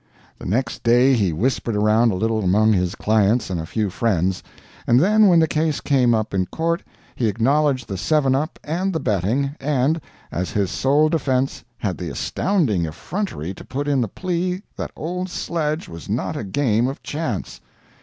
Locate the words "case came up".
5.47-6.33